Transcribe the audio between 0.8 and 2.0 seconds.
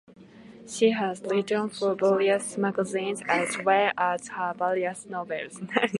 has written for